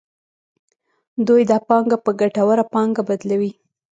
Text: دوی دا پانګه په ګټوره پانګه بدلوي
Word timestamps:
دوی 1.27 1.41
دا 1.51 1.57
پانګه 1.67 1.97
په 2.05 2.11
ګټوره 2.19 2.63
پانګه 2.73 3.01
بدلوي 3.09 3.51